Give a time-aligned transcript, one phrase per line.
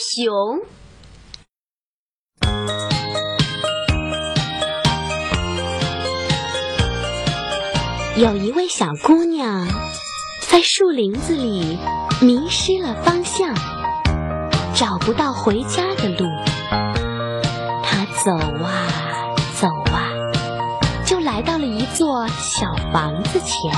[0.00, 0.60] 熊。
[8.16, 9.66] 有一位小姑娘
[10.48, 11.78] 在树林子里
[12.22, 13.54] 迷失了方向，
[14.74, 16.26] 找不到回家的路。
[17.84, 18.32] 她走
[18.64, 18.88] 啊
[19.60, 20.08] 走啊，
[21.04, 23.70] 就来到了一座小房子前。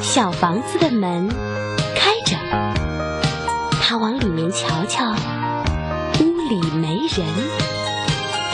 [0.00, 1.28] 小房子的门
[7.16, 7.26] 人，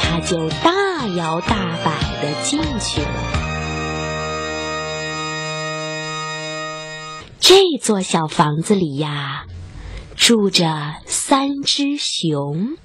[0.01, 3.09] 他就大摇大摆的进去了。
[7.41, 9.45] 这座小房子里呀，
[10.17, 12.77] 住着三只熊，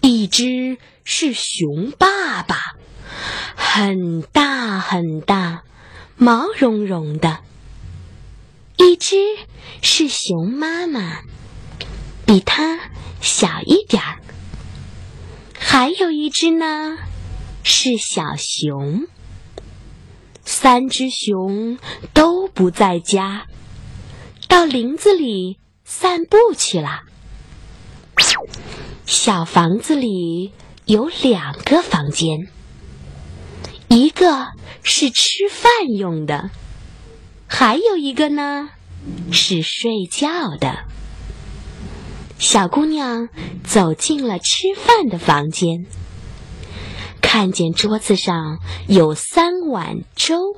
[0.00, 2.56] 一只是熊爸爸，
[3.56, 5.64] 很大很大，
[6.16, 7.40] 毛茸茸的；
[8.76, 9.16] 一只
[9.82, 11.18] 是熊妈妈，
[12.24, 12.78] 比它
[13.20, 14.18] 小一点儿；
[15.78, 16.96] 还有一只呢，
[17.62, 19.06] 是小熊。
[20.42, 21.76] 三只熊
[22.14, 23.44] 都不在家，
[24.48, 27.02] 到林子里散步去了。
[29.04, 30.50] 小房子里
[30.86, 32.48] 有两个房间，
[33.88, 34.46] 一个
[34.82, 36.48] 是吃饭用的，
[37.46, 38.70] 还有一个呢
[39.30, 40.86] 是睡觉的。
[42.38, 43.28] 小姑娘
[43.64, 45.86] 走进了吃饭的房间。
[47.20, 50.56] 看见桌子上有三碗粥，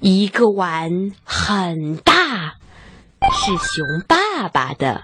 [0.00, 0.90] 一个碗
[1.24, 2.54] 很大，
[3.20, 5.02] 是熊爸爸的；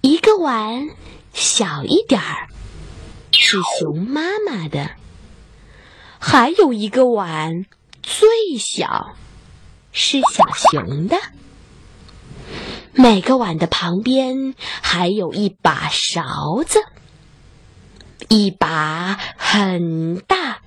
[0.00, 0.88] 一个碗
[1.32, 2.48] 小一点儿，
[3.32, 4.92] 是熊妈妈的；
[6.18, 7.66] 还有一个碗
[8.02, 8.28] 最
[8.58, 9.14] 小，
[9.92, 11.16] 是小熊的。
[13.00, 16.80] 每个碗的旁边还有一把勺子。
[18.28, 20.62] 一把很大，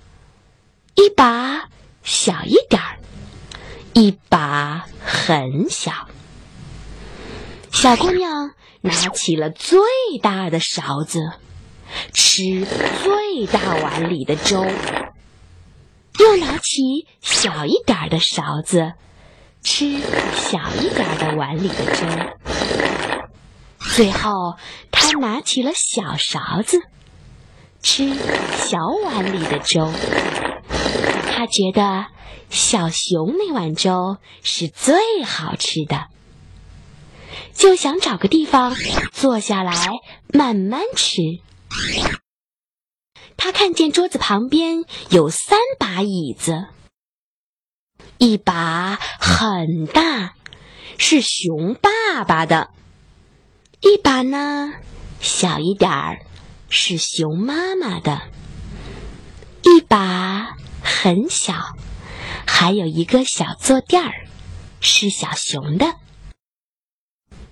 [0.95, 1.67] 一把
[2.03, 2.99] 小一点儿，
[3.91, 6.07] 一把很小。
[7.69, 9.81] 小姑娘拿起了最
[10.23, 11.33] 大的勺子，
[12.13, 12.65] 吃
[13.03, 14.65] 最大碗里的粥；
[16.17, 18.93] 又拿起小一点儿的勺子，
[19.63, 19.99] 吃
[20.35, 22.05] 小一点的碗里的粥。
[23.95, 24.55] 最后，
[24.91, 26.81] 他拿起了小勺子。
[27.83, 28.13] 吃
[28.57, 29.91] 小碗里的粥，
[31.31, 32.05] 他觉得
[32.51, 36.05] 小熊那碗粥是最好吃的，
[37.55, 38.75] 就想找个地方
[39.11, 39.73] 坐下来
[40.31, 41.21] 慢慢吃。
[43.35, 46.67] 他看见桌子旁边有三把椅子，
[48.21, 50.35] 一把很大，
[50.99, 52.67] 是熊爸爸的；
[53.81, 54.73] 一把呢，
[55.19, 56.19] 小一点儿。
[56.69, 58.21] 是熊妈妈的，
[59.63, 61.55] 一把很小，
[62.45, 64.13] 还有一个小坐垫儿，
[64.79, 65.95] 是小熊的。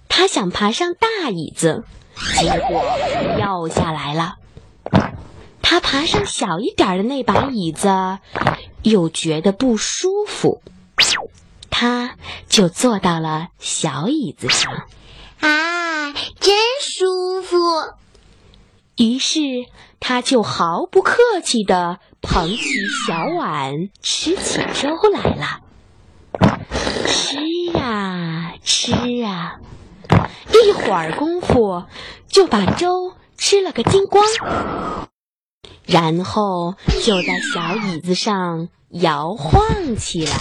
[0.07, 1.83] 他想爬上大椅子，
[2.39, 2.83] 结果
[3.37, 4.35] 掉下来了。
[5.63, 7.87] 他爬上小一点的那把椅子，
[8.83, 10.61] 又觉得不舒服，
[11.69, 12.15] 他
[12.47, 14.87] 就坐到了小椅子上。
[15.39, 17.57] 啊，真舒服！
[18.97, 19.39] 于是，
[19.99, 22.57] 他就毫不客气地捧起
[23.07, 25.61] 小碗，吃起粥来了。
[27.07, 27.37] 吃
[27.77, 28.91] 啊吃
[29.23, 29.59] 啊，
[30.53, 31.85] 一会儿功夫
[32.27, 34.25] 就把粥吃了个精光，
[35.89, 40.33] 然后就在小椅子上摇晃起来，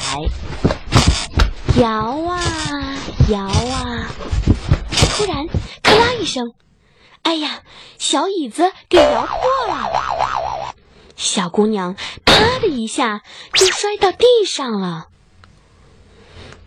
[1.80, 2.40] 摇啊
[3.30, 4.10] 摇啊，
[4.90, 5.46] 突然
[5.82, 6.52] 咔啦一声。
[7.22, 7.62] 哎呀，
[7.98, 10.74] 小椅子给摇破了！
[11.16, 13.22] 小姑娘啪的一下
[13.54, 15.06] 就摔到地上了。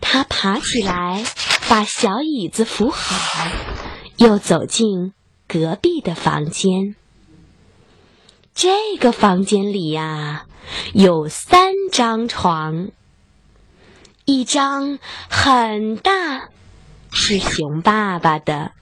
[0.00, 1.24] 她爬起来，
[1.68, 3.46] 把小椅子扶好，
[4.16, 5.14] 又走进
[5.46, 6.96] 隔壁的房间。
[8.54, 10.46] 这个房间里呀，
[10.92, 12.90] 有三张床，
[14.24, 16.50] 一张很大，
[17.10, 18.72] 是熊爸爸的。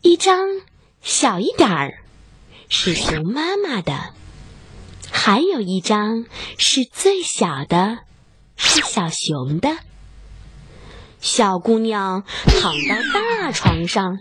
[0.00, 0.48] 一张
[1.02, 1.98] 小一点儿，
[2.68, 4.14] 是熊妈妈的；
[5.10, 6.24] 还有一张
[6.58, 7.98] 是最小的，
[8.56, 9.76] 是小熊的。
[11.20, 14.18] 小姑娘躺到大床上，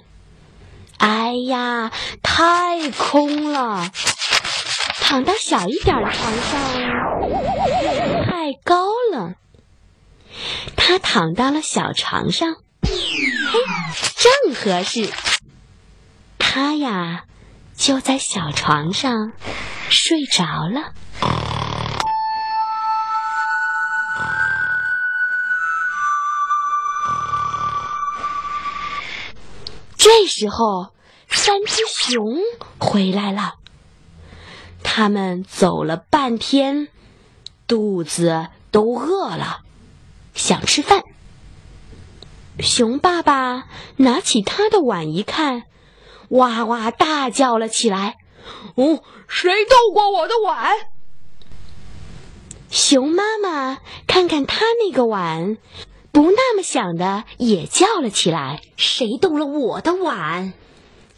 [0.97, 1.91] 哎呀，
[2.23, 3.91] 太空了！
[5.07, 6.59] 躺到小一点的床上，
[8.25, 9.35] 太高了。
[10.75, 12.89] 他躺到了小床上，嘿，
[14.17, 15.13] 正合适。
[16.39, 17.25] 他呀，
[17.77, 19.31] 就在小床上
[19.89, 20.91] 睡着了。
[29.95, 30.91] 这时候，
[31.29, 32.39] 三只熊
[32.79, 33.53] 回来了。
[34.97, 36.87] 他们走了半天，
[37.67, 39.59] 肚子都饿了，
[40.33, 41.03] 想吃饭。
[42.61, 45.63] 熊爸爸拿起他的碗一看，
[46.29, 48.15] 哇哇大叫了起来
[48.75, 50.71] ：“哦，谁动过我的碗？”
[52.71, 55.57] 熊妈妈看看他那个碗，
[56.13, 60.53] 不那么想的也叫了起来：“谁动了我的碗？”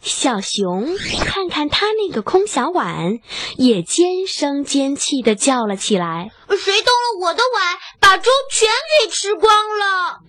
[0.01, 0.95] 小熊
[1.25, 3.19] 看看他那个空小碗，
[3.57, 8.69] 也尖声尖气的叫了起来：“谁动了我的碗，把粥全
[9.01, 10.19] 给吃光了？”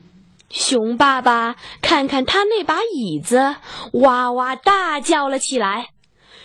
[0.50, 3.56] 熊爸爸看看他那把椅子，
[3.92, 5.90] 哇哇大叫了起来：“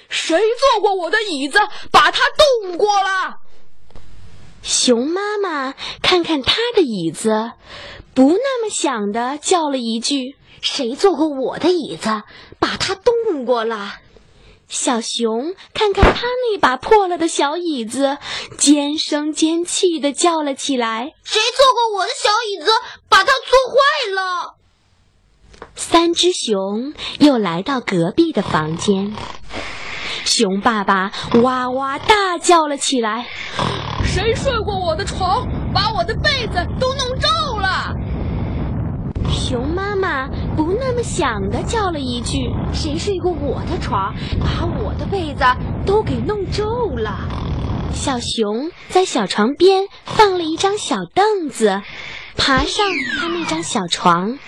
[0.10, 1.58] 谁坐过我的椅子，
[1.92, 2.20] 把它
[2.62, 3.38] 动过了？”
[4.64, 7.52] 熊妈妈看看他的椅子，
[8.16, 10.36] 不那么想的叫了一句。
[10.62, 12.24] 谁坐过我的椅子，
[12.58, 13.96] 把它动过了？
[14.70, 18.18] 小熊看看他那把破了的小椅子，
[18.58, 22.72] 尖声尖气的叫了起来：“谁坐过我的小椅子，
[23.10, 23.76] 把它坐坏
[24.16, 24.56] 了？”
[25.76, 29.14] 三只熊又来到隔壁的房间，
[30.26, 31.12] 熊爸爸
[31.44, 33.28] 哇哇大叫了起来
[34.04, 37.94] ：“谁睡过我的床，把我的被子都弄皱了？”
[39.30, 45.44] 熊妈妈不那么想的叫了一句：“谁睡过我的床，把我的被子
[45.86, 47.20] 都给弄皱了？”
[47.94, 51.82] 小熊在小床边放了一张小凳子，
[52.36, 52.86] 爬上
[53.20, 54.40] 他那张小床，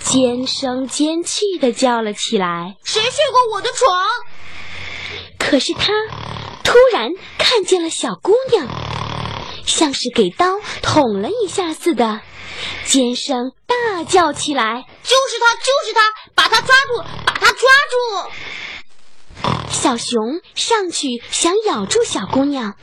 [0.00, 3.88] 尖声尖气的叫了起来：“谁睡过我的床？”
[5.48, 5.92] 可是他
[6.64, 8.66] 突然看见了小姑娘，
[9.64, 12.20] 像是给刀捅了一下似的。
[12.84, 16.00] 尖声大叫起来：“就是他，就是他！
[16.34, 17.60] 把他抓住，把他抓
[17.92, 18.30] 住！”
[19.70, 22.74] 小熊上去想咬住小姑娘，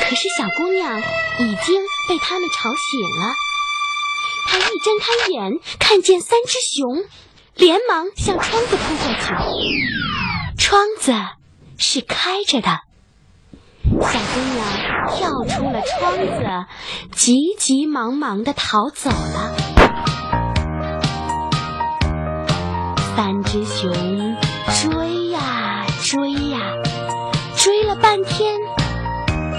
[0.00, 3.34] 可是小姑娘已经被他们吵醒了。
[4.48, 7.04] 他一睁开眼，看见三只熊，
[7.54, 9.34] 连忙向窗子扑过去。
[10.58, 11.12] 窗子
[11.78, 12.80] 是开着的。
[13.88, 14.66] 小姑娘
[15.14, 16.66] 跳出了窗子，
[17.12, 19.54] 急急忙忙的逃走了。
[23.14, 24.36] 三只熊
[24.82, 26.58] 追呀追呀，
[27.56, 28.54] 追了半天，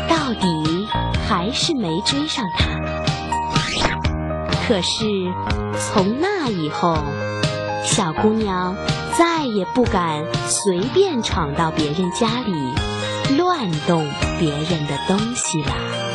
[0.07, 0.87] 到底
[1.27, 2.67] 还是没追上它。
[4.67, 5.05] 可是
[5.79, 6.97] 从那以后，
[7.85, 8.75] 小姑娘
[9.17, 12.97] 再也不敢随便闯到别人家里。
[13.35, 14.07] 乱动
[14.39, 16.06] 别人的东西了。